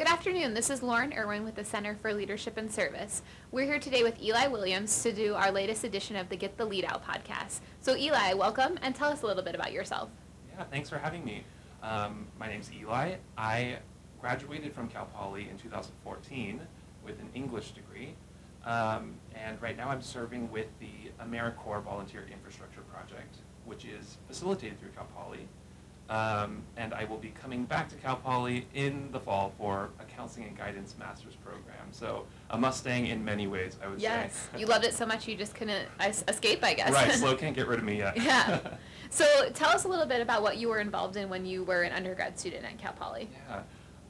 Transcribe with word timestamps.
Good 0.00 0.08
afternoon. 0.08 0.54
This 0.54 0.70
is 0.70 0.82
Lauren 0.82 1.12
Irwin 1.12 1.44
with 1.44 1.56
the 1.56 1.64
Center 1.66 1.94
for 1.94 2.14
Leadership 2.14 2.56
and 2.56 2.72
Service. 2.72 3.20
We're 3.50 3.66
here 3.66 3.78
today 3.78 4.02
with 4.02 4.18
Eli 4.18 4.46
Williams 4.46 5.02
to 5.02 5.12
do 5.12 5.34
our 5.34 5.52
latest 5.52 5.84
edition 5.84 6.16
of 6.16 6.30
the 6.30 6.36
Get 6.36 6.56
the 6.56 6.64
Lead 6.64 6.86
Out 6.86 7.04
podcast. 7.04 7.60
So, 7.82 7.94
Eli, 7.94 8.32
welcome 8.32 8.78
and 8.80 8.94
tell 8.94 9.10
us 9.10 9.20
a 9.20 9.26
little 9.26 9.42
bit 9.42 9.54
about 9.54 9.72
yourself. 9.72 10.08
Yeah, 10.56 10.64
thanks 10.64 10.88
for 10.88 10.96
having 10.96 11.22
me. 11.22 11.44
Um, 11.82 12.28
my 12.38 12.48
name's 12.48 12.70
Eli. 12.72 13.16
I 13.36 13.76
graduated 14.22 14.72
from 14.72 14.88
Cal 14.88 15.04
Poly 15.04 15.50
in 15.50 15.58
2014 15.58 16.62
with 17.04 17.20
an 17.20 17.28
English 17.34 17.72
degree. 17.72 18.14
Um, 18.64 19.16
and 19.34 19.60
right 19.60 19.76
now 19.76 19.90
I'm 19.90 20.00
serving 20.00 20.50
with 20.50 20.68
the 20.78 21.12
AmeriCorps 21.22 21.82
Volunteer 21.84 22.26
Infrastructure 22.32 22.80
Project, 22.90 23.36
which 23.66 23.84
is 23.84 24.16
facilitated 24.28 24.80
through 24.80 24.92
Cal 24.96 25.08
Poly. 25.14 25.46
Um, 26.10 26.64
and 26.76 26.92
I 26.92 27.04
will 27.04 27.18
be 27.18 27.32
coming 27.40 27.64
back 27.64 27.88
to 27.90 27.94
Cal 27.94 28.16
Poly 28.16 28.66
in 28.74 29.10
the 29.12 29.20
fall 29.20 29.52
for 29.56 29.90
a 30.00 30.04
counseling 30.04 30.48
and 30.48 30.58
guidance 30.58 30.96
master's 30.98 31.36
program. 31.36 31.86
So 31.92 32.26
a 32.50 32.58
Mustang 32.58 33.06
in 33.06 33.24
many 33.24 33.46
ways, 33.46 33.78
I 33.82 33.86
would 33.86 34.00
yes. 34.00 34.34
say. 34.34 34.40
Yes, 34.52 34.60
you 34.60 34.66
loved 34.66 34.84
it 34.84 34.92
so 34.92 35.06
much 35.06 35.28
you 35.28 35.36
just 35.36 35.54
couldn't 35.54 35.86
escape, 36.28 36.64
I 36.64 36.74
guess. 36.74 36.90
Right, 36.92 37.12
SLO 37.12 37.36
can't 37.38 37.54
get 37.54 37.68
rid 37.68 37.78
of 37.78 37.84
me 37.84 37.98
yet. 37.98 38.16
yeah. 38.16 38.58
So 39.12 39.24
tell 39.54 39.70
us 39.70 39.82
a 39.82 39.88
little 39.88 40.06
bit 40.06 40.20
about 40.20 40.40
what 40.40 40.56
you 40.56 40.68
were 40.68 40.78
involved 40.78 41.16
in 41.16 41.28
when 41.28 41.44
you 41.44 41.64
were 41.64 41.82
an 41.82 41.92
undergrad 41.92 42.38
student 42.38 42.64
at 42.64 42.78
Cal 42.78 42.92
Poly. 42.92 43.28
Yeah. 43.48 43.62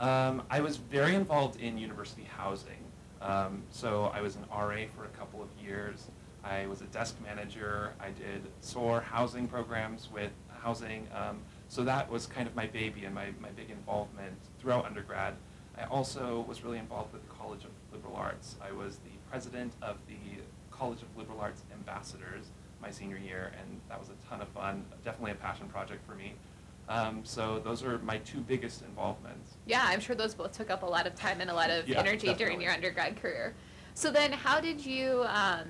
Um, 0.00 0.42
I 0.50 0.58
was 0.58 0.76
very 0.76 1.14
involved 1.14 1.60
in 1.60 1.78
university 1.78 2.26
housing. 2.36 2.82
Um, 3.22 3.62
so 3.70 4.10
I 4.12 4.20
was 4.20 4.34
an 4.34 4.44
RA 4.50 4.86
for 4.96 5.04
a 5.04 5.16
couple 5.16 5.40
of 5.40 5.48
years. 5.64 6.08
I 6.42 6.66
was 6.66 6.80
a 6.80 6.86
desk 6.86 7.16
manager. 7.22 7.92
I 8.00 8.10
did 8.10 8.48
SOAR 8.60 9.00
housing 9.00 9.46
programs 9.46 10.08
with 10.12 10.32
housing. 10.60 11.06
Um, 11.14 11.38
so 11.68 11.84
that 11.84 12.10
was 12.10 12.26
kind 12.26 12.48
of 12.48 12.56
my 12.56 12.66
baby 12.66 13.04
and 13.04 13.14
my, 13.14 13.26
my 13.40 13.50
big 13.50 13.70
involvement 13.70 14.36
throughout 14.58 14.86
undergrad. 14.86 15.34
I 15.76 15.84
also 15.84 16.44
was 16.48 16.64
really 16.64 16.78
involved 16.78 17.12
with 17.12 17.22
the 17.22 17.34
College 17.34 17.64
of 17.64 17.70
Liberal 17.92 18.16
Arts. 18.16 18.56
I 18.60 18.72
was 18.72 18.96
the 18.96 19.30
president 19.30 19.74
of 19.82 19.98
the 20.08 20.42
College 20.70 21.02
of 21.02 21.16
Liberal 21.16 21.40
Arts 21.40 21.62
Ambassadors 21.72 22.46
my 22.80 22.90
senior 22.90 23.18
year, 23.18 23.52
and 23.60 23.80
that 23.88 23.98
was 23.98 24.08
a 24.08 24.28
ton 24.28 24.40
of 24.40 24.48
fun, 24.48 24.84
definitely 25.04 25.32
a 25.32 25.34
passion 25.34 25.68
project 25.68 26.06
for 26.06 26.14
me. 26.14 26.34
Um, 26.88 27.20
so 27.22 27.60
those 27.62 27.82
are 27.82 27.98
my 27.98 28.18
two 28.18 28.38
biggest 28.38 28.82
involvements. 28.82 29.54
Yeah, 29.66 29.84
I'm 29.84 30.00
sure 30.00 30.16
those 30.16 30.34
both 30.34 30.52
took 30.52 30.70
up 30.70 30.82
a 30.82 30.86
lot 30.86 31.06
of 31.06 31.14
time 31.14 31.40
and 31.40 31.50
a 31.50 31.54
lot 31.54 31.70
of 31.70 31.86
yeah, 31.86 31.98
energy 31.98 32.28
definitely. 32.28 32.44
during 32.44 32.60
your 32.62 32.72
undergrad 32.72 33.20
career. 33.20 33.54
So 33.94 34.10
then, 34.10 34.32
how 34.32 34.60
did 34.60 34.84
you, 34.84 35.24
um, 35.28 35.66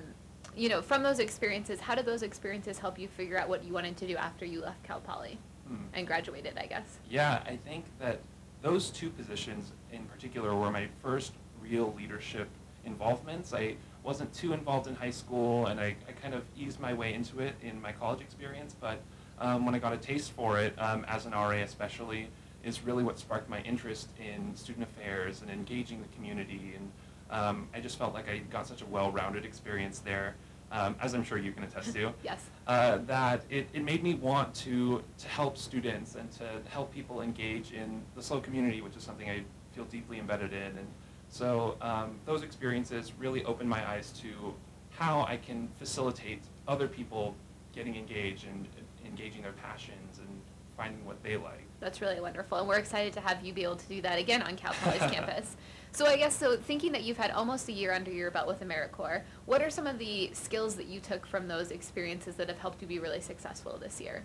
you 0.55 0.69
know, 0.69 0.81
from 0.81 1.03
those 1.03 1.19
experiences, 1.19 1.79
how 1.79 1.95
did 1.95 2.05
those 2.05 2.21
experiences 2.21 2.77
help 2.77 2.97
you 2.97 3.07
figure 3.07 3.37
out 3.37 3.49
what 3.49 3.63
you 3.63 3.73
wanted 3.73 3.97
to 3.97 4.07
do 4.07 4.15
after 4.15 4.45
you 4.45 4.61
left 4.61 4.81
Cal 4.83 5.01
Poly 5.01 5.39
Hmm. 5.69 5.75
and 5.93 6.07
graduated? 6.07 6.57
I 6.57 6.65
guess. 6.65 6.97
Yeah, 7.09 7.43
I 7.45 7.55
think 7.55 7.85
that 7.99 8.19
those 8.61 8.89
two 8.89 9.09
positions 9.09 9.71
in 9.91 10.03
particular 10.05 10.55
were 10.55 10.71
my 10.71 10.87
first 11.01 11.33
real 11.61 11.93
leadership 11.95 12.49
involvements. 12.85 13.53
I 13.53 13.75
wasn't 14.03 14.33
too 14.33 14.53
involved 14.53 14.87
in 14.87 14.95
high 14.95 15.11
school, 15.11 15.67
and 15.67 15.79
I, 15.79 15.95
I 16.07 16.11
kind 16.21 16.33
of 16.33 16.43
eased 16.57 16.79
my 16.79 16.93
way 16.93 17.13
into 17.13 17.39
it 17.39 17.55
in 17.61 17.79
my 17.81 17.91
college 17.91 18.21
experience, 18.21 18.75
but 18.79 18.99
um, 19.39 19.65
when 19.65 19.75
I 19.75 19.79
got 19.79 19.93
a 19.93 19.97
taste 19.97 20.31
for 20.31 20.59
it, 20.59 20.73
um, 20.81 21.05
as 21.07 21.25
an 21.25 21.33
RA 21.33 21.49
especially, 21.49 22.29
is 22.63 22.83
really 22.83 23.03
what 23.03 23.19
sparked 23.19 23.49
my 23.49 23.61
interest 23.61 24.09
in 24.19 24.55
student 24.55 24.83
affairs 24.83 25.41
and 25.41 25.49
engaging 25.51 26.01
the 26.01 26.07
community. 26.09 26.73
And 26.75 26.91
um, 27.29 27.67
I 27.73 27.79
just 27.79 27.97
felt 27.97 28.13
like 28.13 28.27
I 28.27 28.39
got 28.39 28.67
such 28.67 28.81
a 28.81 28.85
well-rounded 28.85 29.45
experience 29.45 29.99
there, 29.99 30.35
um, 30.71 30.95
as 31.01 31.13
I'm 31.13 31.23
sure 31.23 31.37
you 31.37 31.51
can 31.51 31.63
attest 31.63 31.93
to. 31.93 32.13
yes. 32.23 32.45
Uh, 32.67 32.97
that 33.05 33.43
it, 33.49 33.67
it 33.73 33.83
made 33.83 34.03
me 34.03 34.13
want 34.13 34.53
to, 34.55 35.03
to 35.17 35.27
help 35.27 35.57
students 35.57 36.15
and 36.15 36.31
to 36.33 36.45
help 36.69 36.93
people 36.93 37.21
engage 37.21 37.71
in 37.71 38.01
the 38.15 38.21
SLO 38.21 38.39
community, 38.39 38.81
which 38.81 38.95
is 38.95 39.03
something 39.03 39.29
I 39.29 39.43
feel 39.73 39.85
deeply 39.85 40.19
embedded 40.19 40.53
in. 40.53 40.77
And 40.77 40.87
so 41.29 41.77
um, 41.81 42.19
those 42.25 42.43
experiences 42.43 43.13
really 43.17 43.43
opened 43.45 43.69
my 43.69 43.87
eyes 43.89 44.11
to 44.21 44.53
how 44.89 45.25
I 45.27 45.37
can 45.37 45.69
facilitate 45.77 46.43
other 46.67 46.87
people 46.87 47.35
getting 47.73 47.95
engaged 47.95 48.45
and 48.45 48.67
engaging 49.05 49.41
their 49.41 49.53
passions 49.53 50.19
and 50.19 50.41
finding 50.79 51.05
what 51.05 51.21
they 51.23 51.35
like. 51.35 51.65
That's 51.81 51.99
really 51.99 52.21
wonderful, 52.21 52.57
and 52.57 52.67
we're 52.67 52.77
excited 52.77 53.11
to 53.13 53.19
have 53.19 53.45
you 53.45 53.51
be 53.51 53.63
able 53.63 53.75
to 53.75 53.87
do 53.87 54.01
that 54.01 54.17
again 54.17 54.41
on 54.41 54.55
Cal 54.55 54.73
Poly's 54.81 55.01
campus. 55.11 55.57
So 55.91 56.05
I 56.05 56.15
guess 56.15 56.35
so. 56.35 56.55
Thinking 56.55 56.93
that 56.93 57.03
you've 57.03 57.17
had 57.17 57.31
almost 57.31 57.67
a 57.67 57.73
year 57.73 57.91
under 57.91 58.11
your 58.11 58.31
belt 58.31 58.47
with 58.47 58.61
AmeriCorps, 58.61 59.23
what 59.45 59.61
are 59.61 59.69
some 59.69 59.87
of 59.87 59.99
the 59.99 60.29
skills 60.33 60.75
that 60.75 60.85
you 60.85 61.01
took 61.01 61.25
from 61.25 61.49
those 61.49 61.71
experiences 61.71 62.35
that 62.35 62.47
have 62.47 62.59
helped 62.59 62.81
you 62.81 62.87
be 62.87 62.99
really 62.99 63.19
successful 63.19 63.77
this 63.77 63.99
year? 63.99 64.23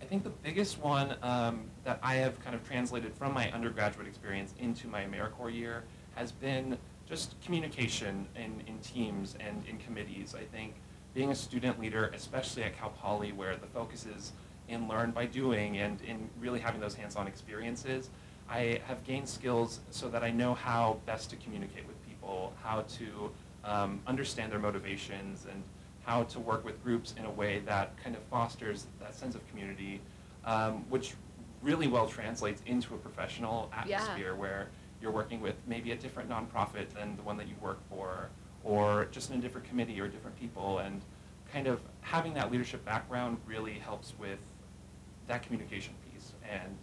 I 0.00 0.04
think 0.04 0.22
the 0.22 0.30
biggest 0.30 0.78
one 0.78 1.16
um, 1.22 1.64
that 1.82 1.98
I 2.02 2.16
have 2.16 2.42
kind 2.44 2.54
of 2.54 2.64
translated 2.64 3.12
from 3.14 3.32
my 3.32 3.50
undergraduate 3.50 4.06
experience 4.06 4.54
into 4.60 4.86
my 4.86 5.04
AmeriCorps 5.04 5.54
year 5.54 5.84
has 6.14 6.30
been 6.30 6.78
just 7.08 7.34
communication 7.42 8.28
in, 8.36 8.62
in 8.68 8.78
teams 8.78 9.36
and 9.40 9.64
in 9.66 9.78
committees. 9.78 10.36
I 10.38 10.44
think 10.44 10.74
being 11.14 11.30
a 11.30 11.34
student 11.34 11.80
leader, 11.80 12.12
especially 12.14 12.62
at 12.62 12.76
Cal 12.78 12.90
Poly, 12.90 13.32
where 13.32 13.56
the 13.56 13.66
focus 13.66 14.06
is 14.06 14.32
in 14.68 14.88
learn 14.88 15.10
by 15.10 15.26
doing 15.26 15.78
and 15.78 16.00
in 16.02 16.28
really 16.40 16.60
having 16.60 16.80
those 16.80 16.94
hands-on 16.94 17.26
experiences, 17.26 18.10
I 18.48 18.80
have 18.86 19.02
gained 19.04 19.28
skills 19.28 19.80
so 19.90 20.08
that 20.08 20.22
I 20.22 20.30
know 20.30 20.54
how 20.54 20.98
best 21.06 21.30
to 21.30 21.36
communicate 21.36 21.86
with 21.86 22.02
people, 22.06 22.52
how 22.62 22.82
to 22.98 23.30
um, 23.64 24.00
understand 24.06 24.52
their 24.52 24.58
motivations, 24.58 25.46
and 25.50 25.62
how 26.04 26.24
to 26.24 26.38
work 26.38 26.64
with 26.64 26.82
groups 26.84 27.14
in 27.18 27.24
a 27.24 27.30
way 27.30 27.60
that 27.60 27.96
kind 28.02 28.14
of 28.14 28.22
fosters 28.24 28.86
that 29.00 29.14
sense 29.14 29.34
of 29.34 29.48
community, 29.48 30.00
um, 30.44 30.84
which 30.90 31.14
really 31.62 31.88
well 31.88 32.06
translates 32.06 32.62
into 32.66 32.94
a 32.94 32.98
professional 32.98 33.70
atmosphere 33.74 34.32
yeah. 34.32 34.38
where 34.38 34.68
you're 35.00 35.10
working 35.10 35.40
with 35.40 35.54
maybe 35.66 35.92
a 35.92 35.96
different 35.96 36.28
nonprofit 36.28 36.90
than 36.90 37.16
the 37.16 37.22
one 37.22 37.36
that 37.38 37.48
you 37.48 37.54
work 37.60 37.78
for, 37.88 38.28
or 38.62 39.06
just 39.10 39.30
in 39.30 39.38
a 39.38 39.40
different 39.40 39.66
committee 39.66 39.98
or 39.98 40.08
different 40.08 40.38
people, 40.38 40.78
and 40.78 41.00
kind 41.52 41.66
of 41.66 41.80
having 42.02 42.34
that 42.34 42.52
leadership 42.52 42.84
background 42.84 43.38
really 43.46 43.74
helps 43.74 44.12
with 44.18 44.38
that 45.26 45.42
communication 45.42 45.94
piece 46.10 46.32
and 46.50 46.76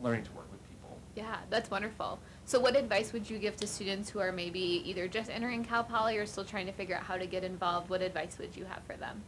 learning 0.00 0.24
to 0.24 0.32
work 0.32 0.50
with 0.50 0.66
people. 0.68 0.96
Yeah, 1.14 1.36
that's 1.50 1.70
wonderful. 1.70 2.18
So 2.44 2.58
what 2.60 2.76
advice 2.76 3.12
would 3.12 3.28
you 3.28 3.38
give 3.38 3.56
to 3.56 3.66
students 3.66 4.08
who 4.08 4.20
are 4.20 4.32
maybe 4.32 4.82
either 4.88 5.08
just 5.08 5.30
entering 5.30 5.64
Cal 5.64 5.84
Poly 5.84 6.16
or 6.16 6.26
still 6.26 6.44
trying 6.44 6.66
to 6.66 6.72
figure 6.72 6.96
out 6.96 7.02
how 7.02 7.16
to 7.16 7.26
get 7.26 7.44
involved? 7.44 7.90
What 7.90 8.02
advice 8.02 8.38
would 8.38 8.56
you 8.56 8.64
have 8.64 8.82
for 8.86 8.96
them? 8.96 9.22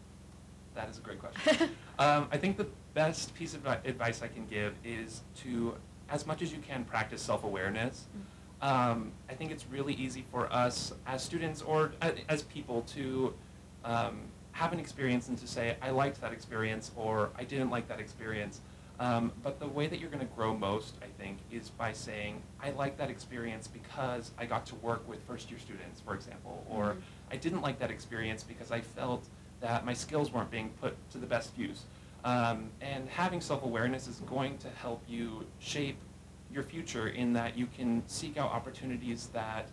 That 0.75 0.89
is 0.89 0.99
a 0.99 1.01
great 1.01 1.19
question. 1.19 1.71
um, 1.99 2.29
I 2.31 2.37
think 2.37 2.57
the 2.57 2.69
best 2.95 3.35
piece 3.35 3.55
of 3.55 3.67
advice 3.67 4.23
I 4.23 4.29
can 4.29 4.47
give 4.47 4.75
is 4.85 5.23
to, 5.43 5.75
as 6.09 6.27
much 6.27 6.43
as 6.43 6.53
you 6.53 6.59
can, 6.59 6.85
practice 6.85 7.21
self-awareness. 7.23 8.07
Mm-hmm. 8.09 8.23
Um, 8.63 9.13
I 9.29 9.35
think 9.35 9.51
it's 9.51 9.67
really 9.67 9.95
easy 9.95 10.25
for 10.31 10.53
us 10.53 10.93
as 11.07 11.25
students 11.25 11.63
or 11.63 11.93
as 12.29 12.43
people 12.43 12.83
to 12.83 13.35
um, 13.85 14.21
have 14.53 14.73
an 14.73 14.81
experience 14.81 15.29
and 15.29 15.39
to 15.39 15.47
say, 15.47 15.77
I 15.81 15.91
liked 15.91 16.21
that 16.21 16.33
experience 16.33 16.91
or 16.97 17.31
I 17.37 17.45
didn't 17.45 17.71
like 17.71 17.89
that 17.89 18.01
experience. 18.01 18.61
Um, 18.99 19.33
but 19.43 19.59
the 19.59 19.67
way 19.67 19.87
that 19.87 19.99
you're 19.99 20.11
going 20.11 20.27
to 20.27 20.35
grow 20.35 20.55
most, 20.55 20.97
I 21.03 21.07
think, 21.23 21.39
is 21.51 21.71
by 21.71 21.95
saying, 21.95 22.43
I 22.63 22.71
like 22.73 22.99
that 22.99 23.09
experience 23.09 23.67
because 23.67 24.33
I 24.39 24.45
got 24.45 24.67
to 24.67 24.75
work 24.77 25.09
with 25.09 25.23
first 25.27 25.51
year 25.51 25.59
students, 25.59 26.03
for 26.03 26.15
example, 26.15 26.67
or 26.69 26.91
mm-hmm. 26.91 27.01
I 27.31 27.37
didn't 27.37 27.63
like 27.63 27.79
that 27.79 27.91
experience 27.91 28.43
because 28.43 28.71
I 28.71 28.83
felt 28.83 29.27
that 29.61 29.87
my 29.87 29.95
skills 29.95 30.33
weren't 30.33 30.51
being 30.51 30.71
put 30.83 30.95
to 31.13 31.19
the 31.19 31.27
best 31.27 31.57
use. 31.57 31.85
Um, 32.25 32.71
and 32.83 33.09
having 33.09 33.41
self-awareness 33.41 34.07
is 34.07 34.21
going 34.21 34.59
to 34.59 34.69
help 34.69 35.03
you 35.09 35.47
shape 35.59 35.97
your 36.53 36.63
future 36.63 37.09
in 37.09 37.33
that 37.33 37.57
you 37.57 37.67
can 37.67 38.03
seek 38.07 38.37
out 38.37 38.51
opportunities 38.51 39.29
that 39.33 39.69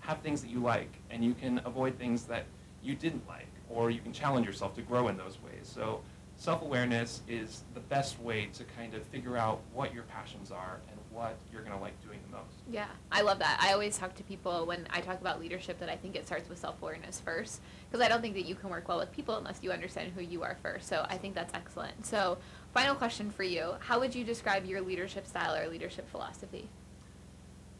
have 0.00 0.20
things 0.20 0.40
that 0.40 0.50
you 0.50 0.60
like 0.60 0.92
and 1.10 1.24
you 1.24 1.34
can 1.34 1.60
avoid 1.64 1.98
things 1.98 2.24
that 2.24 2.44
you 2.84 2.94
didn't 2.94 3.26
like 3.26 3.48
or 3.68 3.90
you 3.90 4.00
can 4.00 4.12
challenge 4.12 4.46
yourself 4.46 4.74
to 4.76 4.82
grow 4.82 5.08
in 5.08 5.16
those 5.16 5.38
ways. 5.42 5.62
So 5.62 6.00
self-awareness 6.36 7.22
is 7.28 7.62
the 7.74 7.80
best 7.80 8.20
way 8.20 8.48
to 8.52 8.64
kind 8.64 8.94
of 8.94 9.02
figure 9.04 9.36
out 9.36 9.60
what 9.72 9.94
your 9.94 10.02
passions 10.04 10.50
are 10.50 10.80
and 10.90 10.98
what 11.10 11.36
you're 11.52 11.62
going 11.62 11.74
to 11.74 11.80
like 11.80 12.00
doing 12.04 12.18
the 12.28 12.36
most. 12.36 12.54
Yeah, 12.70 12.86
I 13.12 13.22
love 13.22 13.38
that. 13.38 13.58
I 13.60 13.72
always 13.72 13.96
talk 13.96 14.14
to 14.16 14.22
people 14.24 14.66
when 14.66 14.86
I 14.90 15.00
talk 15.00 15.20
about 15.20 15.40
leadership 15.40 15.78
that 15.80 15.88
I 15.88 15.96
think 15.96 16.16
it 16.16 16.26
starts 16.26 16.48
with 16.48 16.58
self-awareness 16.58 17.20
first 17.20 17.60
because 17.88 18.04
I 18.04 18.08
don't 18.08 18.20
think 18.20 18.34
that 18.34 18.46
you 18.46 18.54
can 18.54 18.68
work 18.68 18.88
well 18.88 18.98
with 18.98 19.12
people 19.12 19.36
unless 19.36 19.60
you 19.62 19.70
understand 19.70 20.12
who 20.12 20.22
you 20.22 20.42
are 20.42 20.56
first. 20.60 20.88
So 20.88 21.06
I 21.08 21.16
think 21.16 21.34
that's 21.34 21.54
excellent. 21.54 22.04
So 22.04 22.38
final 22.72 22.94
question 22.94 23.30
for 23.30 23.44
you. 23.44 23.74
How 23.78 24.00
would 24.00 24.14
you 24.14 24.24
describe 24.24 24.66
your 24.66 24.80
leadership 24.80 25.26
style 25.26 25.54
or 25.54 25.68
leadership 25.68 26.10
philosophy? 26.10 26.68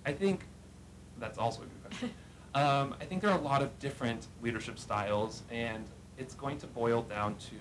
I 0.07 0.13
think 0.13 0.45
that's 1.19 1.39
also 1.39 1.63
a 1.63 1.65
good 1.65 1.85
question. 1.85 2.11
um, 2.55 2.95
I 3.01 3.05
think 3.05 3.23
there 3.23 3.31
are 3.31 3.39
a 3.39 3.43
lot 3.43 3.63
of 3.63 3.79
different 3.79 4.27
leadership 4.43 4.79
styles 4.79 5.43
and 5.51 5.85
it's 6.19 6.35
going 6.35 6.59
to 6.59 6.67
boil 6.67 7.03
down 7.03 7.37
to 7.37 7.57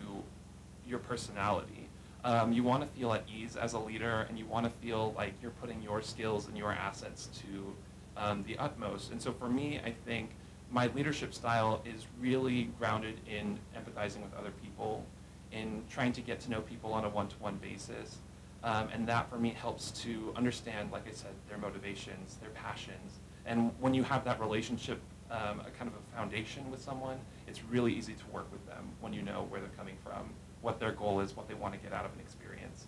your 0.88 1.00
personality. 1.00 1.90
Um, 2.24 2.54
you 2.54 2.64
want 2.64 2.84
to 2.84 3.00
feel 3.00 3.12
at 3.14 3.24
ease 3.28 3.58
as 3.58 3.74
a 3.74 3.80
leader, 3.80 4.26
and 4.30 4.40
you 4.40 4.46
want 4.46 4.66
to 4.66 4.72
feel 4.86 5.14
like 5.18 5.34
you're 5.42 5.52
putting 5.52 5.82
your 5.82 6.02
skills 6.02 6.48
and 6.48 6.58
your 6.58 6.72
assets 6.72 7.28
to 7.42 7.76
um, 8.16 8.44
the 8.48 8.58
utmost. 8.58 9.12
And 9.12 9.22
so 9.22 9.34
for 9.34 9.50
me, 9.50 9.82
I 9.86 9.92
think 10.06 10.30
my 10.72 10.88
leadership 10.88 11.34
style 11.34 11.84
is 11.86 12.08
really 12.22 12.70
grounded 12.80 13.20
in 13.28 13.60
empathizing 13.76 14.22
with 14.22 14.34
other 14.40 14.52
people, 14.64 15.06
in 15.52 15.84
trying 15.90 16.14
to 16.14 16.22
get 16.22 16.40
to 16.42 16.50
know 16.50 16.62
people 16.62 16.94
on 16.94 17.04
a 17.04 17.10
one-to-one 17.10 17.58
basis. 17.58 18.18
Um, 18.64 18.88
and 18.94 19.06
that 19.08 19.30
for 19.30 19.38
me 19.38 19.50
helps 19.50 19.92
to 20.04 20.34
understand, 20.38 20.92
like 20.92 21.08
I 21.08 21.12
said, 21.12 21.32
their 21.50 21.58
motivations, 21.58 22.38
their 22.38 22.52
passions. 22.52 23.20
And 23.46 23.72
when 23.80 23.94
you 23.94 24.04
have 24.04 24.24
that 24.26 24.40
relationship, 24.40 25.00
um, 25.32 25.62
a 25.62 25.72
kind 25.78 25.90
of 25.90 25.94
a 25.94 26.16
foundation 26.16 26.70
with 26.72 26.82
someone, 26.82 27.18
it's 27.48 27.64
really 27.64 27.94
easy 27.94 28.14
to 28.14 28.26
work 28.32 28.52
with 28.52 28.66
them 28.68 28.90
when 29.02 29.14
you 29.14 29.22
know 29.22 29.46
where 29.50 29.60
they're 29.60 29.70
coming 29.78 29.98
from, 30.04 30.30
what 30.62 30.80
their 30.80 30.92
goal 30.92 31.20
is, 31.20 31.36
what 31.36 31.48
they 31.48 31.54
want 31.54 31.74
to 31.74 31.80
get 31.80 31.94
out 31.94 32.06
of 32.06 32.14
an 32.14 32.20
experience. 32.20 32.86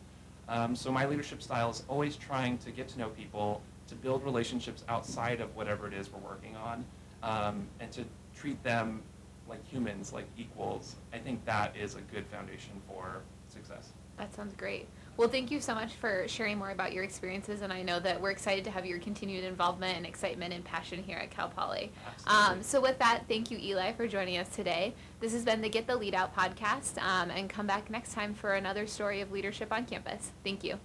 Um, 0.47 0.75
so 0.75 0.91
my 0.91 1.05
leadership 1.05 1.41
style 1.41 1.71
is 1.71 1.83
always 1.87 2.15
trying 2.15 2.57
to 2.59 2.71
get 2.71 2.87
to 2.89 2.99
know 2.99 3.09
people, 3.09 3.61
to 3.87 3.95
build 3.95 4.23
relationships 4.23 4.83
outside 4.87 5.41
of 5.41 5.55
whatever 5.55 5.87
it 5.87 5.93
is 5.93 6.11
we're 6.11 6.19
working 6.19 6.55
on, 6.55 6.85
um, 7.23 7.67
and 7.79 7.91
to 7.91 8.05
treat 8.35 8.61
them 8.63 9.01
like 9.47 9.65
humans, 9.67 10.13
like 10.13 10.27
equals. 10.37 10.95
I 11.13 11.17
think 11.17 11.43
that 11.45 11.75
is 11.75 11.95
a 11.95 12.01
good 12.01 12.25
foundation 12.27 12.81
for 12.87 13.21
success. 13.47 13.89
That 14.17 14.33
sounds 14.33 14.55
great. 14.55 14.87
Well, 15.17 15.29
thank 15.29 15.49
you 15.49 15.61
so 15.61 15.73
much 15.73 15.93
for 15.93 16.27
sharing 16.27 16.57
more 16.57 16.71
about 16.71 16.91
your 16.91 17.05
experiences, 17.05 17.61
and 17.61 17.71
I 17.71 17.83
know 17.83 18.01
that 18.01 18.19
we're 18.19 18.31
excited 18.31 18.65
to 18.65 18.71
have 18.71 18.85
your 18.85 18.99
continued 18.99 19.45
involvement 19.45 19.95
and 19.95 20.05
excitement 20.05 20.53
and 20.53 20.63
passion 20.63 21.01
here 21.01 21.17
at 21.17 21.31
Cal 21.31 21.47
Poly. 21.47 21.91
Um, 22.27 22.61
so, 22.61 22.81
with 22.81 22.99
that, 22.99 23.23
thank 23.29 23.49
you, 23.49 23.57
Eli, 23.57 23.93
for 23.93 24.07
joining 24.07 24.37
us 24.37 24.49
today. 24.49 24.93
This 25.21 25.31
has 25.31 25.45
been 25.45 25.61
the 25.61 25.69
Get 25.69 25.87
the 25.87 25.95
Lead 25.95 26.15
Out 26.15 26.35
podcast, 26.35 27.01
um, 27.01 27.29
and 27.29 27.49
come 27.49 27.65
back 27.65 27.89
next 27.89 28.13
time 28.13 28.33
for 28.33 28.55
another 28.55 28.87
story 28.87 29.21
of 29.21 29.31
leadership 29.31 29.71
on 29.71 29.85
campus. 29.85 30.31
Thank 30.43 30.65
you. 30.65 30.79